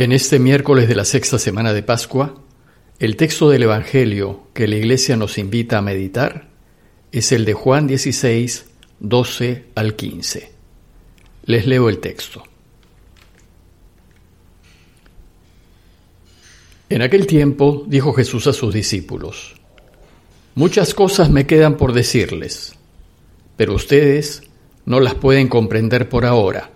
En 0.00 0.12
este 0.12 0.38
miércoles 0.38 0.88
de 0.88 0.94
la 0.94 1.04
sexta 1.04 1.38
semana 1.38 1.74
de 1.74 1.82
Pascua, 1.82 2.34
el 2.98 3.16
texto 3.16 3.50
del 3.50 3.64
Evangelio 3.64 4.44
que 4.54 4.66
la 4.66 4.76
Iglesia 4.76 5.14
nos 5.14 5.36
invita 5.36 5.76
a 5.76 5.82
meditar 5.82 6.48
es 7.12 7.32
el 7.32 7.44
de 7.44 7.52
Juan 7.52 7.86
16, 7.86 8.64
12 9.00 9.66
al 9.74 9.96
15. 9.96 10.52
Les 11.44 11.66
leo 11.66 11.90
el 11.90 11.98
texto. 11.98 12.42
En 16.88 17.02
aquel 17.02 17.26
tiempo 17.26 17.84
dijo 17.86 18.14
Jesús 18.14 18.46
a 18.46 18.54
sus 18.54 18.72
discípulos, 18.72 19.54
Muchas 20.54 20.94
cosas 20.94 21.28
me 21.28 21.46
quedan 21.46 21.76
por 21.76 21.92
decirles, 21.92 22.72
pero 23.58 23.74
ustedes 23.74 24.44
no 24.86 24.98
las 24.98 25.16
pueden 25.16 25.48
comprender 25.48 26.08
por 26.08 26.24
ahora. 26.24 26.70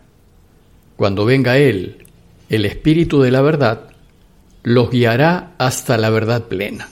Cuando 0.97 1.25
venga 1.25 1.57
Él, 1.57 2.04
el 2.55 2.67
Espíritu 2.67 3.21
de 3.21 3.31
la 3.31 3.41
verdad, 3.41 3.91
los 4.63 4.91
guiará 4.91 5.55
hasta 5.59 5.99
la 5.99 6.11
verdad 6.11 6.45
plena. 6.45 6.89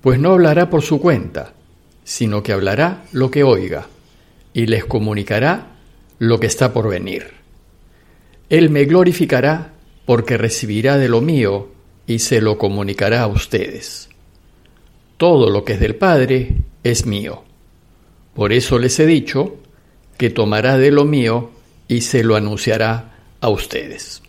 Pues 0.00 0.18
no 0.18 0.32
hablará 0.32 0.70
por 0.70 0.82
su 0.82 1.00
cuenta, 1.00 1.54
sino 2.04 2.42
que 2.42 2.52
hablará 2.52 3.04
lo 3.12 3.30
que 3.30 3.42
oiga, 3.42 3.86
y 4.52 4.66
les 4.66 4.84
comunicará 4.84 5.76
lo 6.18 6.40
que 6.40 6.46
está 6.46 6.72
por 6.72 6.88
venir. 6.88 7.32
Él 8.48 8.70
me 8.70 8.84
glorificará 8.84 9.72
porque 10.04 10.36
recibirá 10.36 10.98
de 10.98 11.08
lo 11.08 11.20
mío 11.20 11.68
y 12.06 12.20
se 12.20 12.40
lo 12.40 12.58
comunicará 12.58 13.22
a 13.22 13.26
ustedes. 13.26 14.08
Todo 15.16 15.50
lo 15.50 15.64
que 15.64 15.74
es 15.74 15.80
del 15.80 15.96
Padre 15.96 16.56
es 16.84 17.06
mío. 17.06 17.42
Por 18.34 18.52
eso 18.52 18.78
les 18.78 18.98
he 19.00 19.06
dicho 19.06 19.56
que 20.16 20.30
tomará 20.30 20.78
de 20.78 20.90
lo 20.90 21.04
mío 21.04 21.50
y 21.88 22.02
se 22.02 22.22
lo 22.22 22.36
anunciará 22.36 23.15
a 23.40 23.48
ustedes. 23.48 24.22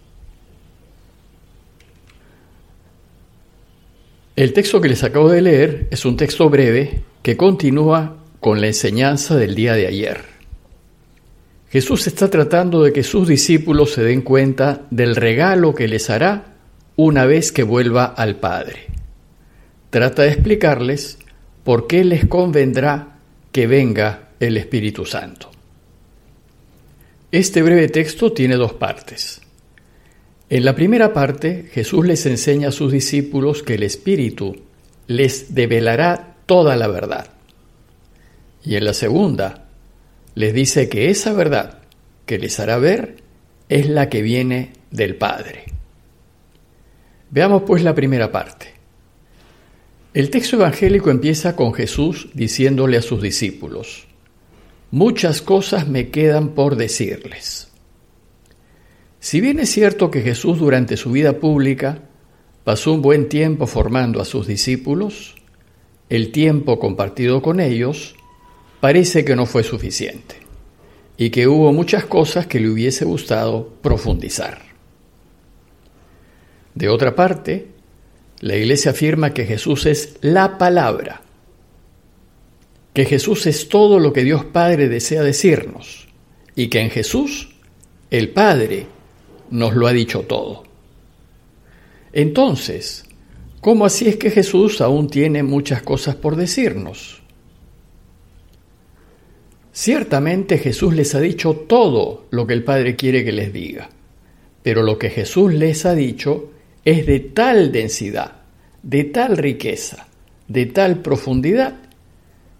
El 4.35 4.53
texto 4.53 4.79
que 4.79 4.89
les 4.89 5.03
acabo 5.03 5.29
de 5.29 5.41
leer 5.41 5.87
es 5.89 6.05
un 6.05 6.15
texto 6.15 6.47
breve 6.49 7.01
que 7.23 7.35
continúa 7.35 8.17
con 8.39 8.61
la 8.61 8.67
enseñanza 8.67 9.35
del 9.35 9.55
día 9.55 9.73
de 9.73 9.87
ayer. 9.87 10.21
Jesús 11.69 12.07
está 12.07 12.29
tratando 12.29 12.83
de 12.83 12.93
que 12.93 13.03
sus 13.03 13.27
discípulos 13.27 13.93
se 13.93 14.03
den 14.03 14.21
cuenta 14.21 14.83
del 14.89 15.15
regalo 15.15 15.73
que 15.73 15.87
les 15.87 16.09
hará 16.09 16.53
una 16.95 17.25
vez 17.25 17.51
que 17.51 17.63
vuelva 17.63 18.05
al 18.05 18.35
Padre. 18.35 18.85
Trata 19.89 20.21
de 20.21 20.29
explicarles 20.29 21.17
por 21.63 21.87
qué 21.87 22.03
les 22.03 22.25
convendrá 22.25 23.17
que 23.51 23.67
venga 23.67 24.29
el 24.39 24.57
Espíritu 24.57 25.05
Santo. 25.05 25.49
Este 27.31 27.61
breve 27.61 27.89
texto 27.89 28.31
tiene 28.31 28.55
dos 28.55 28.71
partes. 28.71 29.41
En 30.49 30.63
la 30.63 30.75
primera 30.75 31.11
parte, 31.11 31.67
Jesús 31.73 32.05
les 32.05 32.25
enseña 32.25 32.69
a 32.69 32.71
sus 32.71 32.89
discípulos 32.89 33.63
que 33.63 33.73
el 33.73 33.83
Espíritu 33.83 34.55
les 35.07 35.53
develará 35.53 36.37
toda 36.45 36.77
la 36.77 36.87
verdad. 36.87 37.27
Y 38.63 38.77
en 38.77 38.85
la 38.85 38.93
segunda, 38.93 39.67
les 40.35 40.53
dice 40.53 40.87
que 40.87 41.09
esa 41.09 41.33
verdad 41.33 41.79
que 42.25 42.39
les 42.39 42.61
hará 42.61 42.77
ver 42.77 43.17
es 43.67 43.89
la 43.89 44.07
que 44.07 44.21
viene 44.21 44.71
del 44.91 45.17
Padre. 45.17 45.65
Veamos 47.29 47.63
pues 47.63 47.83
la 47.83 47.93
primera 47.93 48.31
parte. 48.31 48.67
El 50.13 50.29
texto 50.29 50.55
evangélico 50.55 51.11
empieza 51.11 51.57
con 51.57 51.73
Jesús 51.73 52.29
diciéndole 52.33 52.95
a 52.95 53.01
sus 53.01 53.21
discípulos, 53.21 54.06
muchas 54.91 55.41
cosas 55.41 55.87
me 55.87 56.09
quedan 56.09 56.49
por 56.49 56.75
decirles. 56.75 57.69
Si 59.19 59.41
bien 59.41 59.59
es 59.59 59.69
cierto 59.69 60.09
que 60.11 60.21
Jesús 60.21 60.59
durante 60.59 60.95
su 60.95 61.11
vida 61.11 61.39
pública 61.39 62.03
pasó 62.63 62.93
un 62.93 63.01
buen 63.01 63.29
tiempo 63.29 63.67
formando 63.67 64.21
a 64.21 64.25
sus 64.25 64.47
discípulos, 64.47 65.35
el 66.09 66.31
tiempo 66.31 66.79
compartido 66.79 67.41
con 67.41 67.59
ellos 67.59 68.15
parece 68.79 69.25
que 69.25 69.35
no 69.35 69.45
fue 69.45 69.63
suficiente 69.63 70.35
y 71.17 71.31
que 71.31 71.47
hubo 71.47 71.73
muchas 71.73 72.05
cosas 72.05 72.47
que 72.47 72.59
le 72.59 72.69
hubiese 72.69 73.03
gustado 73.03 73.73
profundizar. 73.81 74.61
De 76.75 76.89
otra 76.89 77.15
parte, 77.15 77.67
la 78.39 78.55
Iglesia 78.55 78.91
afirma 78.91 79.33
que 79.33 79.45
Jesús 79.45 79.87
es 79.87 80.17
la 80.21 80.59
palabra 80.59 81.23
que 82.97 83.05
Jesús 83.05 83.45
es 83.45 83.69
todo 83.69 83.99
lo 83.99 84.11
que 84.11 84.23
Dios 84.23 84.43
Padre 84.43 84.89
desea 84.89 85.21
decirnos 85.21 86.07
y 86.55 86.67
que 86.67 86.79
en 86.79 86.89
Jesús 86.89 87.49
el 88.09 88.29
Padre 88.29 88.87
nos 89.51 89.75
lo 89.75 89.85
ha 89.85 89.93
dicho 89.93 90.21
todo. 90.21 90.63
Entonces, 92.11 93.05
¿cómo 93.61 93.85
así 93.85 94.07
es 94.07 94.15
que 94.15 94.31
Jesús 94.31 94.81
aún 94.81 95.11
tiene 95.11 95.43
muchas 95.43 95.83
cosas 95.83 96.15
por 96.15 96.35
decirnos? 96.35 97.21
Ciertamente 99.71 100.57
Jesús 100.57 100.95
les 100.95 101.13
ha 101.13 101.19
dicho 101.19 101.53
todo 101.53 102.25
lo 102.31 102.47
que 102.47 102.55
el 102.55 102.63
Padre 102.63 102.95
quiere 102.95 103.23
que 103.23 103.31
les 103.31 103.53
diga, 103.53 103.91
pero 104.63 104.81
lo 104.81 104.97
que 104.97 105.11
Jesús 105.11 105.53
les 105.53 105.85
ha 105.85 105.93
dicho 105.93 106.49
es 106.83 107.05
de 107.05 107.19
tal 107.19 107.71
densidad, 107.71 108.37
de 108.81 109.03
tal 109.03 109.37
riqueza, 109.37 110.07
de 110.47 110.65
tal 110.65 111.03
profundidad, 111.03 111.86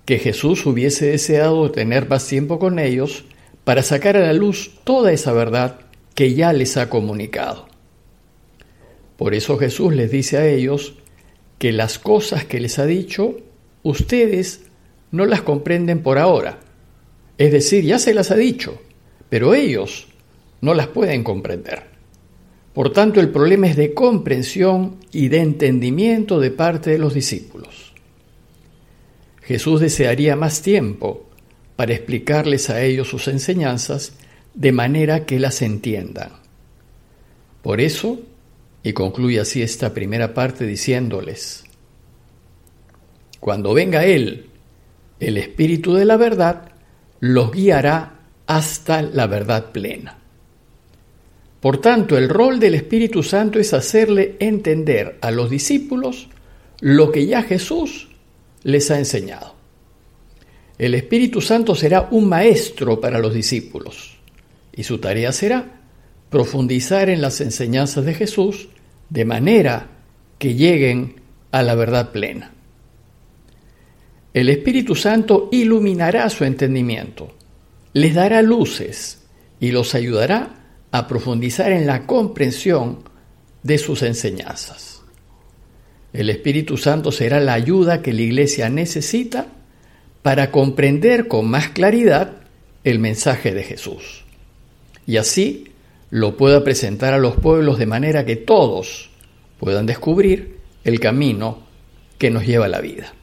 que 0.07 0.19
Jesús 0.19 0.65
hubiese 0.65 1.07
deseado 1.07 1.69
tener 1.69 2.07
más 2.07 2.25
tiempo 2.25 2.59
con 2.59 2.79
ellos 2.79 3.25
para 3.65 3.83
sacar 3.83 4.15
a 4.15 4.21
la 4.21 4.31
luz 4.31 4.71
toda 4.85 5.11
esa 5.11 5.33
verdad 5.33 5.81
que 6.15 6.33
ya 6.33 6.53
les 6.53 6.77
ha 6.77 6.89
comunicado. 6.89 7.67
Por 9.17 9.33
eso 9.33 9.57
Jesús 9.57 9.93
les 9.93 10.09
dice 10.09 10.37
a 10.37 10.47
ellos 10.47 10.93
que 11.59 11.73
las 11.73 11.99
cosas 11.99 12.45
que 12.45 12.61
les 12.61 12.79
ha 12.79 12.85
dicho, 12.85 13.35
ustedes 13.83 14.61
no 15.11 15.25
las 15.25 15.41
comprenden 15.41 16.01
por 16.01 16.19
ahora. 16.19 16.61
Es 17.37 17.51
decir, 17.51 17.83
ya 17.83 17.99
se 17.99 18.13
las 18.13 18.31
ha 18.31 18.35
dicho, 18.35 18.79
pero 19.27 19.53
ellos 19.55 20.07
no 20.61 20.73
las 20.73 20.87
pueden 20.87 21.25
comprender. 21.25 21.83
Por 22.73 22.93
tanto, 22.93 23.19
el 23.19 23.27
problema 23.27 23.67
es 23.67 23.75
de 23.75 23.93
comprensión 23.93 24.99
y 25.11 25.27
de 25.27 25.39
entendimiento 25.39 26.39
de 26.39 26.51
parte 26.51 26.91
de 26.91 26.97
los 26.97 27.13
discípulos. 27.13 27.86
Jesús 29.47 29.79
desearía 29.79 30.35
más 30.35 30.61
tiempo 30.61 31.25
para 31.77 31.93
explicarles 31.93 32.69
a 32.69 32.83
ellos 32.83 33.07
sus 33.07 33.29
enseñanzas 33.29 34.11
de 34.53 34.73
manera 34.73 35.25
que 35.25 35.39
las 35.39 35.61
entiendan. 35.61 36.31
Por 37.61 37.79
eso, 37.79 38.19
y 38.83 38.91
concluye 38.91 39.39
así 39.39 39.61
esta 39.61 39.93
primera 39.93 40.33
parte 40.33 40.65
diciéndoles, 40.65 41.63
cuando 43.39 43.73
venga 43.73 44.03
Él, 44.03 44.47
el 45.21 45.37
Espíritu 45.37 45.93
de 45.93 46.03
la 46.03 46.17
verdad, 46.17 46.73
los 47.21 47.49
guiará 47.49 48.19
hasta 48.47 49.01
la 49.01 49.27
verdad 49.27 49.71
plena. 49.71 50.17
Por 51.61 51.79
tanto, 51.79 52.17
el 52.17 52.27
rol 52.27 52.59
del 52.59 52.75
Espíritu 52.75 53.23
Santo 53.23 53.59
es 53.59 53.73
hacerle 53.73 54.35
entender 54.39 55.17
a 55.21 55.31
los 55.31 55.49
discípulos 55.49 56.27
lo 56.81 57.13
que 57.13 57.25
ya 57.25 57.43
Jesús 57.43 58.09
les 58.67 58.91
ha 58.91 58.99
enseñado. 58.99 59.55
El 60.77 60.93
Espíritu 60.93 61.39
Santo 61.39 61.73
será 61.73 62.09
un 62.11 62.27
maestro 62.27 62.99
para 62.99 63.17
los 63.17 63.33
discípulos 63.33 64.17
y 64.73 64.83
su 64.83 64.97
tarea 64.97 65.31
será 65.31 65.83
profundizar 66.29 67.09
en 67.09 67.21
las 67.21 67.39
enseñanzas 67.39 68.03
de 68.03 68.13
Jesús 68.13 68.67
de 69.09 69.23
manera 69.23 69.87
que 70.37 70.55
lleguen 70.55 71.21
a 71.51 71.63
la 71.63 71.75
verdad 71.75 72.11
plena. 72.11 72.51
El 74.33 74.49
Espíritu 74.49 74.95
Santo 74.95 75.47
iluminará 75.53 76.29
su 76.29 76.43
entendimiento, 76.43 77.37
les 77.93 78.15
dará 78.15 78.41
luces 78.41 79.23
y 79.61 79.71
los 79.71 79.95
ayudará 79.95 80.55
a 80.91 81.07
profundizar 81.07 81.71
en 81.71 81.87
la 81.87 82.05
comprensión 82.05 82.99
de 83.63 83.77
sus 83.77 84.03
enseñanzas. 84.03 84.96
El 86.17 86.31
Espíritu 86.31 86.77
Santo 86.77 87.11
será 87.11 87.39
la 87.39 87.53
ayuda 87.53 88.01
que 88.01 88.11
la 88.11 88.23
Iglesia 88.23 88.71
necesita 88.71 89.49
para 90.23 90.49
comprender 90.49 91.27
con 91.27 91.47
más 91.47 91.69
claridad 91.69 92.37
el 92.83 92.97
mensaje 92.97 93.53
de 93.53 93.63
Jesús. 93.63 94.23
Y 95.05 95.17
así 95.17 95.65
lo 96.09 96.35
pueda 96.35 96.63
presentar 96.63 97.13
a 97.13 97.19
los 97.19 97.35
pueblos 97.35 97.77
de 97.77 97.85
manera 97.85 98.25
que 98.25 98.35
todos 98.35 99.11
puedan 99.59 99.85
descubrir 99.85 100.57
el 100.83 100.99
camino 100.99 101.59
que 102.17 102.31
nos 102.31 102.47
lleva 102.47 102.65
a 102.65 102.69
la 102.69 102.81
vida. 102.81 103.13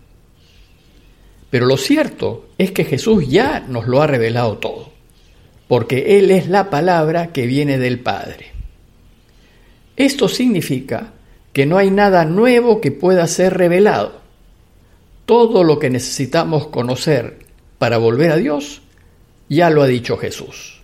Pero 1.50 1.66
lo 1.66 1.76
cierto 1.76 2.50
es 2.58 2.70
que 2.70 2.84
Jesús 2.84 3.28
ya 3.28 3.58
nos 3.58 3.88
lo 3.88 4.02
ha 4.02 4.06
revelado 4.06 4.58
todo, 4.58 4.92
porque 5.66 6.16
Él 6.20 6.30
es 6.30 6.48
la 6.48 6.70
palabra 6.70 7.32
que 7.32 7.48
viene 7.48 7.76
del 7.76 7.98
Padre. 7.98 8.52
Esto 9.96 10.28
significa 10.28 11.12
que 11.54 11.64
no 11.64 11.78
hay 11.78 11.90
nada 11.90 12.26
nuevo 12.26 12.82
que 12.82 12.90
pueda 12.90 13.26
ser 13.28 13.56
revelado. 13.56 14.20
Todo 15.24 15.64
lo 15.64 15.78
que 15.78 15.88
necesitamos 15.88 16.66
conocer 16.66 17.38
para 17.78 17.96
volver 17.96 18.32
a 18.32 18.36
Dios 18.36 18.82
ya 19.48 19.70
lo 19.70 19.82
ha 19.82 19.86
dicho 19.86 20.18
Jesús. 20.18 20.82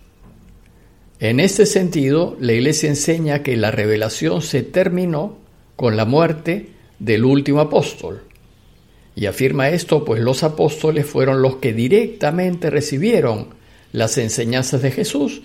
En 1.19 1.39
este 1.39 1.67
sentido, 1.67 2.35
la 2.39 2.53
Iglesia 2.53 2.89
enseña 2.89 3.43
que 3.43 3.55
la 3.57 3.69
revelación 3.69 4.41
se 4.41 4.63
terminó 4.63 5.37
con 5.75 5.97
la 5.97 6.05
muerte 6.05 6.69
del 6.99 7.25
último 7.25 7.59
apóstol. 7.59 8.23
Y 9.13 9.25
afirma 9.25 9.69
esto 9.69 10.05
pues 10.05 10.21
los 10.21 10.41
apóstoles 10.41 11.05
fueron 11.05 11.41
los 11.41 11.57
que 11.57 11.73
directamente 11.73 12.69
recibieron 12.69 13.49
las 13.91 14.17
enseñanzas 14.17 14.81
de 14.81 14.91
Jesús 14.91 15.41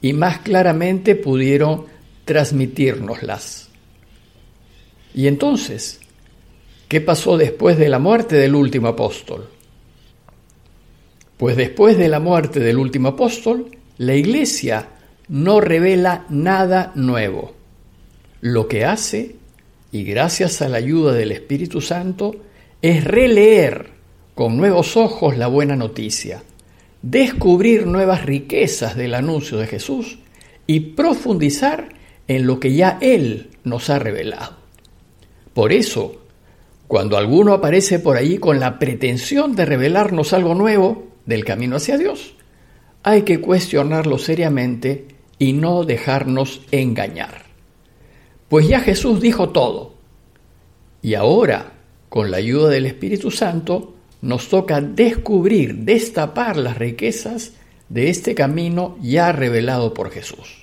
y 0.00 0.14
más 0.14 0.38
claramente 0.38 1.16
pudieron 1.16 1.84
transmitírnoslas. 2.24 3.69
Y 5.14 5.26
entonces, 5.26 6.00
¿qué 6.88 7.00
pasó 7.00 7.36
después 7.36 7.78
de 7.78 7.88
la 7.88 7.98
muerte 7.98 8.36
del 8.36 8.54
último 8.54 8.88
apóstol? 8.88 9.48
Pues 11.36 11.56
después 11.56 11.96
de 11.96 12.08
la 12.08 12.20
muerte 12.20 12.60
del 12.60 12.78
último 12.78 13.08
apóstol, 13.08 13.66
la 13.98 14.14
iglesia 14.14 14.88
no 15.28 15.60
revela 15.60 16.26
nada 16.28 16.92
nuevo. 16.94 17.54
Lo 18.40 18.68
que 18.68 18.84
hace, 18.84 19.36
y 19.92 20.04
gracias 20.04 20.60
a 20.62 20.68
la 20.68 20.78
ayuda 20.78 21.12
del 21.12 21.32
Espíritu 21.32 21.80
Santo, 21.80 22.36
es 22.82 23.04
releer 23.04 23.90
con 24.34 24.56
nuevos 24.56 24.96
ojos 24.96 25.36
la 25.36 25.46
buena 25.46 25.76
noticia, 25.76 26.42
descubrir 27.02 27.86
nuevas 27.86 28.24
riquezas 28.24 28.96
del 28.96 29.14
anuncio 29.14 29.58
de 29.58 29.66
Jesús 29.66 30.18
y 30.66 30.80
profundizar 30.80 31.88
en 32.28 32.46
lo 32.46 32.60
que 32.60 32.74
ya 32.74 32.98
Él 33.00 33.50
nos 33.64 33.90
ha 33.90 33.98
revelado. 33.98 34.59
Por 35.54 35.72
eso, 35.72 36.22
cuando 36.86 37.16
alguno 37.16 37.54
aparece 37.54 37.98
por 37.98 38.16
ahí 38.16 38.38
con 38.38 38.60
la 38.60 38.78
pretensión 38.78 39.54
de 39.54 39.64
revelarnos 39.64 40.32
algo 40.32 40.54
nuevo, 40.54 41.10
del 41.26 41.44
camino 41.44 41.76
hacia 41.76 41.98
Dios, 41.98 42.34
hay 43.02 43.22
que 43.22 43.40
cuestionarlo 43.40 44.18
seriamente 44.18 45.06
y 45.38 45.52
no 45.52 45.84
dejarnos 45.84 46.62
engañar. 46.70 47.44
Pues 48.48 48.68
ya 48.68 48.80
Jesús 48.80 49.20
dijo 49.20 49.50
todo. 49.50 49.94
Y 51.02 51.14
ahora, 51.14 51.72
con 52.08 52.30
la 52.30 52.38
ayuda 52.38 52.68
del 52.68 52.86
Espíritu 52.86 53.30
Santo, 53.30 53.94
nos 54.20 54.48
toca 54.48 54.80
descubrir, 54.80 55.76
destapar 55.76 56.56
las 56.56 56.76
riquezas 56.76 57.52
de 57.88 58.10
este 58.10 58.34
camino 58.34 58.98
ya 59.00 59.32
revelado 59.32 59.94
por 59.94 60.10
Jesús. 60.10 60.59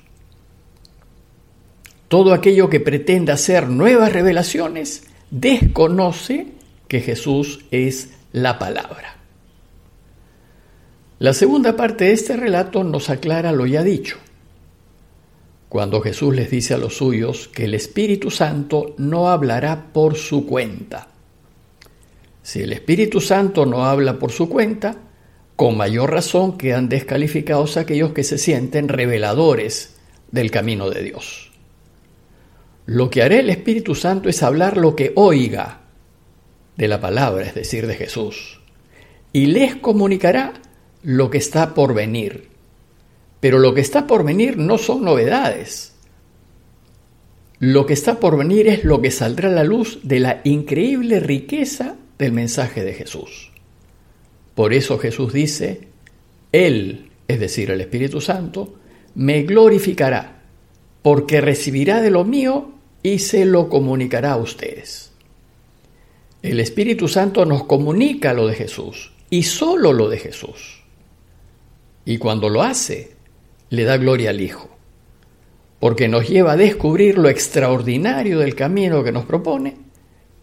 Todo 2.07 2.33
aquello 2.33 2.69
que 2.69 2.79
pretenda 2.79 3.33
hacer 3.33 3.69
nuevas 3.69 4.13
revelaciones 4.13 5.03
desconoce 5.29 6.47
que 6.87 7.01
Jesús 7.01 7.65
es 7.71 8.11
la 8.31 8.57
palabra. 8.59 9.17
La 11.19 11.33
segunda 11.33 11.75
parte 11.75 12.05
de 12.05 12.11
este 12.13 12.37
relato 12.37 12.83
nos 12.83 13.09
aclara 13.09 13.51
lo 13.51 13.65
ya 13.65 13.83
dicho. 13.83 14.17
Cuando 15.67 15.99
Jesús 15.99 16.33
les 16.33 16.49
dice 16.49 16.75
a 16.75 16.77
los 16.77 16.97
suyos 16.97 17.49
que 17.49 17.65
el 17.65 17.73
Espíritu 17.73 18.31
Santo 18.31 18.95
no 18.97 19.29
hablará 19.29 19.91
por 19.91 20.15
su 20.15 20.45
cuenta. 20.45 21.09
Si 22.41 22.61
el 22.61 22.71
Espíritu 22.71 23.19
Santo 23.19 23.65
no 23.65 23.83
habla 23.83 24.17
por 24.17 24.31
su 24.31 24.47
cuenta, 24.47 24.95
con 25.57 25.75
mayor 25.75 26.11
razón 26.11 26.57
quedan 26.57 26.87
descalificados 26.87 27.75
aquellos 27.75 28.13
que 28.13 28.23
se 28.23 28.37
sienten 28.37 28.87
reveladores 28.87 29.97
del 30.31 30.51
camino 30.51 30.89
de 30.89 31.03
Dios. 31.03 31.51
Lo 32.87 33.09
que 33.09 33.21
hará 33.21 33.41
el 33.41 33.49
Espíritu 33.49 33.95
Santo 33.95 34.29
es 34.29 34.41
hablar 34.41 34.77
lo 34.77 34.95
que 34.95 35.11
oiga 35.15 35.81
de 36.77 36.87
la 36.87 37.01
palabra, 37.01 37.45
es 37.45 37.53
decir, 37.53 37.85
de 37.85 37.95
Jesús, 37.95 38.61
y 39.33 39.47
les 39.47 39.75
comunicará 39.75 40.53
lo 41.03 41.29
que 41.29 41.37
está 41.37 41.73
por 41.73 41.93
venir. 41.93 42.47
Pero 43.41 43.59
lo 43.59 43.73
que 43.73 43.81
está 43.81 44.07
por 44.07 44.23
venir 44.23 44.57
no 44.57 44.77
son 44.77 45.03
novedades. 45.03 45.95
Lo 47.59 47.85
que 47.85 47.93
está 47.93 48.21
por 48.21 48.37
venir 48.37 48.69
es 48.69 48.85
lo 48.85 49.01
que 49.01 49.11
saldrá 49.11 49.49
a 49.49 49.53
la 49.53 49.63
luz 49.65 49.99
de 50.03 50.21
la 50.21 50.39
increíble 50.45 51.19
riqueza 51.19 51.97
del 52.17 52.31
mensaje 52.31 52.85
de 52.85 52.93
Jesús. 52.93 53.51
Por 54.55 54.73
eso 54.73 54.97
Jesús 54.97 55.33
dice, 55.33 55.89
Él, 56.53 57.09
es 57.27 57.39
decir, 57.41 57.69
el 57.69 57.81
Espíritu 57.81 58.21
Santo, 58.21 58.75
me 59.13 59.43
glorificará, 59.43 60.43
porque 61.01 61.41
recibirá 61.41 62.01
de 62.01 62.11
lo 62.11 62.23
mío 62.23 62.76
y 63.07 63.19
se 63.19 63.45
lo 63.45 63.69
comunicará 63.69 64.33
a 64.33 64.37
ustedes. 64.37 65.13
El 66.41 66.59
Espíritu 66.59 67.07
Santo 67.07 67.45
nos 67.45 67.63
comunica 67.63 68.33
lo 68.33 68.47
de 68.47 68.53
Jesús 68.53 69.13
y 69.29 69.43
solo 69.43 69.93
lo 69.93 70.09
de 70.09 70.17
Jesús. 70.17 70.83
Y 72.03 72.17
cuando 72.17 72.49
lo 72.49 72.63
hace, 72.63 73.15
le 73.69 73.85
da 73.85 73.95
gloria 73.95 74.31
al 74.31 74.41
Hijo, 74.41 74.69
porque 75.79 76.09
nos 76.09 76.27
lleva 76.27 76.51
a 76.51 76.57
descubrir 76.57 77.17
lo 77.17 77.29
extraordinario 77.29 78.39
del 78.39 78.55
camino 78.55 79.05
que 79.05 79.13
nos 79.13 79.23
propone 79.23 79.77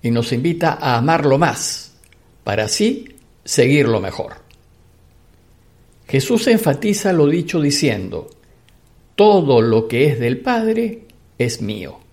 y 0.01 0.11
nos 0.11 0.33
invita 0.33 0.79
a 0.81 0.97
amarlo 0.97 1.37
más, 1.37 1.99
para 2.45 2.65
así 2.65 3.17
seguirlo 3.45 4.01
mejor. 4.01 4.37
Jesús 6.09 6.47
enfatiza 6.47 7.13
lo 7.13 7.27
dicho 7.27 7.61
diciendo, 7.61 8.31
todo 9.17 9.61
lo 9.61 9.87
que 9.87 10.07
es 10.07 10.19
del 10.19 10.39
Padre 10.39 11.03
es 11.37 11.61
mío. 11.61 12.04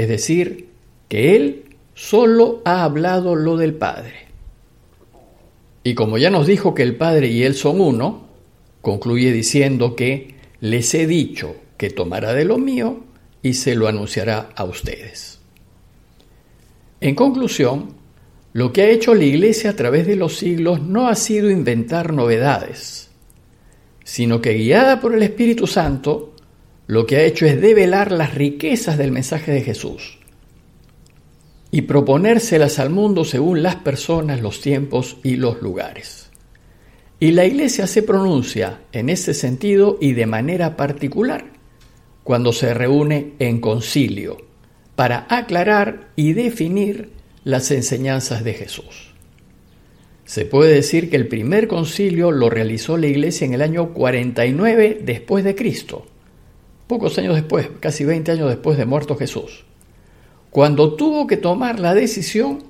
Es 0.00 0.08
decir, 0.08 0.68
que 1.08 1.36
Él 1.36 1.64
solo 1.94 2.62
ha 2.64 2.84
hablado 2.84 3.34
lo 3.34 3.56
del 3.56 3.74
Padre. 3.74 4.28
Y 5.84 5.94
como 5.94 6.16
ya 6.16 6.30
nos 6.30 6.46
dijo 6.46 6.74
que 6.74 6.82
el 6.82 6.96
Padre 6.96 7.28
y 7.28 7.42
Él 7.42 7.54
son 7.54 7.80
uno, 7.80 8.30
Concluye 8.80 9.32
diciendo 9.32 9.94
que 9.94 10.34
les 10.60 10.94
he 10.94 11.06
dicho 11.06 11.56
que 11.76 11.90
tomará 11.90 12.32
de 12.32 12.44
lo 12.44 12.58
mío 12.58 13.04
y 13.42 13.54
se 13.54 13.74
lo 13.74 13.88
anunciará 13.88 14.50
a 14.56 14.64
ustedes. 14.64 15.38
En 17.00 17.14
conclusión, 17.14 17.94
lo 18.52 18.72
que 18.72 18.82
ha 18.82 18.90
hecho 18.90 19.14
la 19.14 19.24
Iglesia 19.24 19.70
a 19.70 19.76
través 19.76 20.06
de 20.06 20.16
los 20.16 20.36
siglos 20.36 20.82
no 20.82 21.08
ha 21.08 21.14
sido 21.14 21.50
inventar 21.50 22.12
novedades, 22.12 23.10
sino 24.04 24.40
que 24.40 24.54
guiada 24.54 25.00
por 25.00 25.14
el 25.14 25.22
Espíritu 25.22 25.66
Santo, 25.66 26.29
lo 26.90 27.06
que 27.06 27.18
ha 27.18 27.22
hecho 27.22 27.46
es 27.46 27.60
develar 27.60 28.10
las 28.10 28.34
riquezas 28.34 28.98
del 28.98 29.12
mensaje 29.12 29.52
de 29.52 29.62
Jesús 29.62 30.18
y 31.70 31.82
proponérselas 31.82 32.80
al 32.80 32.90
mundo 32.90 33.24
según 33.24 33.62
las 33.62 33.76
personas, 33.76 34.40
los 34.40 34.60
tiempos 34.60 35.16
y 35.22 35.36
los 35.36 35.62
lugares. 35.62 36.30
Y 37.20 37.30
la 37.30 37.44
Iglesia 37.44 37.86
se 37.86 38.02
pronuncia 38.02 38.80
en 38.90 39.08
ese 39.08 39.34
sentido 39.34 39.98
y 40.00 40.14
de 40.14 40.26
manera 40.26 40.76
particular 40.76 41.52
cuando 42.24 42.52
se 42.52 42.74
reúne 42.74 43.34
en 43.38 43.60
concilio 43.60 44.38
para 44.96 45.26
aclarar 45.30 46.08
y 46.16 46.32
definir 46.32 47.12
las 47.44 47.70
enseñanzas 47.70 48.42
de 48.42 48.54
Jesús. 48.54 49.14
Se 50.24 50.44
puede 50.44 50.74
decir 50.74 51.08
que 51.08 51.16
el 51.16 51.28
primer 51.28 51.68
concilio 51.68 52.32
lo 52.32 52.50
realizó 52.50 52.96
la 52.96 53.06
Iglesia 53.06 53.44
en 53.44 53.54
el 53.54 53.62
año 53.62 53.92
49 53.92 55.02
después 55.04 55.44
de 55.44 55.54
Cristo, 55.54 56.09
pocos 56.90 57.16
años 57.18 57.36
después, 57.36 57.68
casi 57.78 58.04
20 58.04 58.32
años 58.32 58.48
después 58.48 58.76
de 58.76 58.84
muerto 58.84 59.14
Jesús, 59.14 59.64
cuando 60.50 60.94
tuvo 60.94 61.28
que 61.28 61.36
tomar 61.36 61.78
la 61.78 61.94
decisión 61.94 62.64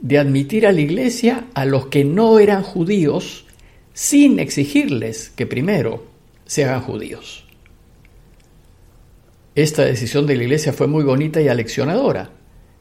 de 0.00 0.18
admitir 0.18 0.64
a 0.64 0.70
la 0.70 0.80
Iglesia 0.80 1.46
a 1.54 1.64
los 1.64 1.86
que 1.86 2.04
no 2.04 2.38
eran 2.38 2.62
judíos 2.62 3.46
sin 3.92 4.38
exigirles 4.38 5.30
que 5.30 5.46
primero 5.46 6.04
se 6.46 6.64
hagan 6.64 6.82
judíos. 6.82 7.46
Esta 9.56 9.84
decisión 9.84 10.24
de 10.24 10.36
la 10.36 10.44
Iglesia 10.44 10.72
fue 10.72 10.86
muy 10.86 11.02
bonita 11.02 11.40
y 11.40 11.48
aleccionadora 11.48 12.30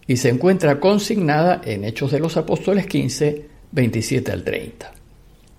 y 0.06 0.18
se 0.18 0.30
encuentra 0.30 0.80
consignada 0.80 1.60
en 1.66 1.86
Hechos 1.86 2.12
de 2.12 2.20
los 2.20 2.38
Apóstoles 2.38 2.86
15, 2.86 3.48
27 3.72 4.32
al 4.32 4.44
30. 4.44 4.94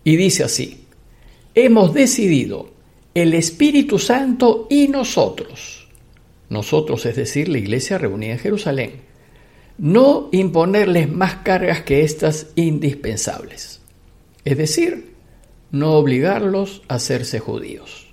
Y 0.05 0.15
dice 0.15 0.45
así, 0.45 0.87
hemos 1.57 1.93
decidido 1.93 2.74
el 3.15 3.35
Espíritu 3.35 3.99
Santo 3.99 4.67
y 4.69 4.89
nosotros, 4.89 5.89
nosotros 6.51 7.07
es 7.07 7.17
decir, 7.17 7.49
la 7.49 7.59
Iglesia 7.59 7.97
reunida 7.97 8.33
en 8.33 8.39
Jerusalén, 8.41 8.93
no 9.79 10.29
imponerles 10.33 11.11
más 11.11 11.37
cargas 11.37 11.83
que 11.83 12.03
estas 12.03 12.49
indispensables. 12.57 13.81
Es 14.45 14.59
decir, 14.59 15.15
no 15.71 15.93
obligarlos 15.95 16.83
a 16.89 16.97
hacerse 16.97 17.41
judíos. 17.41 18.09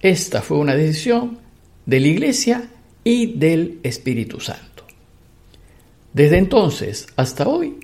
Esta 0.00 0.42
fue 0.42 0.58
una 0.58 0.74
decisión 0.74 1.38
de 1.86 2.00
la 2.00 2.08
Iglesia 2.08 2.70
y 3.04 3.38
del 3.38 3.80
Espíritu 3.82 4.40
Santo. 4.40 4.84
Desde 6.12 6.38
entonces 6.38 7.06
hasta 7.16 7.48
hoy, 7.48 7.78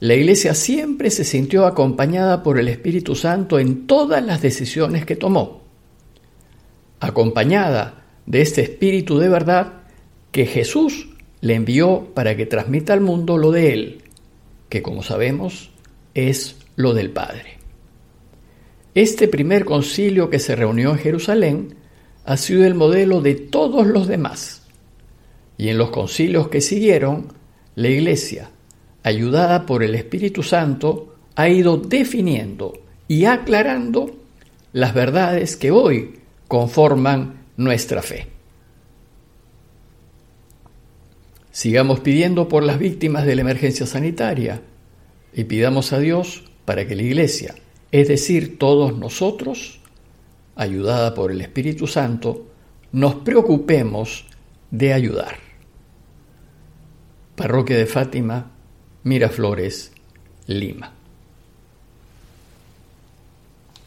la 0.00 0.14
Iglesia 0.14 0.54
siempre 0.54 1.10
se 1.10 1.24
sintió 1.24 1.66
acompañada 1.66 2.42
por 2.42 2.58
el 2.58 2.68
Espíritu 2.68 3.14
Santo 3.14 3.58
en 3.58 3.86
todas 3.86 4.24
las 4.24 4.40
decisiones 4.40 5.04
que 5.04 5.14
tomó, 5.14 5.60
acompañada 7.00 8.06
de 8.24 8.40
este 8.40 8.62
Espíritu 8.62 9.18
de 9.18 9.28
verdad 9.28 9.82
que 10.32 10.46
Jesús 10.46 11.10
le 11.42 11.54
envió 11.54 12.12
para 12.14 12.34
que 12.34 12.46
transmita 12.46 12.94
al 12.94 13.02
mundo 13.02 13.36
lo 13.36 13.52
de 13.52 13.74
Él, 13.74 14.02
que 14.70 14.80
como 14.80 15.02
sabemos 15.02 15.70
es 16.14 16.56
lo 16.76 16.94
del 16.94 17.10
Padre. 17.10 17.58
Este 18.94 19.28
primer 19.28 19.66
concilio 19.66 20.30
que 20.30 20.38
se 20.38 20.56
reunió 20.56 20.92
en 20.92 20.98
Jerusalén 20.98 21.74
ha 22.24 22.38
sido 22.38 22.64
el 22.64 22.74
modelo 22.74 23.20
de 23.20 23.34
todos 23.34 23.86
los 23.86 24.08
demás. 24.08 24.66
Y 25.58 25.68
en 25.68 25.78
los 25.78 25.90
concilios 25.90 26.48
que 26.48 26.60
siguieron, 26.60 27.32
la 27.74 27.88
Iglesia, 27.88 28.50
ayudada 29.02 29.66
por 29.66 29.82
el 29.82 29.94
Espíritu 29.94 30.42
Santo, 30.42 31.14
ha 31.34 31.48
ido 31.48 31.76
definiendo 31.76 32.80
y 33.08 33.24
aclarando 33.24 34.16
las 34.72 34.94
verdades 34.94 35.56
que 35.56 35.70
hoy 35.70 36.20
conforman 36.48 37.44
nuestra 37.56 38.02
fe. 38.02 38.28
Sigamos 41.50 42.00
pidiendo 42.00 42.48
por 42.48 42.62
las 42.62 42.78
víctimas 42.78 43.26
de 43.26 43.34
la 43.34 43.40
emergencia 43.40 43.86
sanitaria 43.86 44.62
y 45.32 45.44
pidamos 45.44 45.92
a 45.92 45.98
Dios 45.98 46.44
para 46.64 46.86
que 46.86 46.94
la 46.94 47.02
Iglesia, 47.02 47.54
es 47.90 48.08
decir, 48.08 48.58
todos 48.58 48.96
nosotros, 48.96 49.80
ayudada 50.54 51.14
por 51.14 51.32
el 51.32 51.40
Espíritu 51.40 51.86
Santo, 51.86 52.46
nos 52.92 53.16
preocupemos 53.16 54.26
de 54.70 54.92
ayudar. 54.92 55.36
Parroquia 57.34 57.76
de 57.76 57.86
Fátima, 57.86 58.52
Miraflores, 59.02 59.92
Lima. 60.46 60.99